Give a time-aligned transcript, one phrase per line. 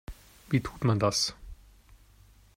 [0.49, 1.35] Wie tut man das?